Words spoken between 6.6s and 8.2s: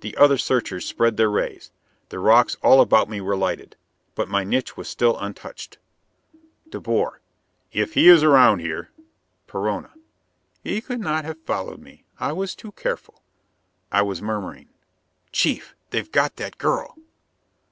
De Boer: "If he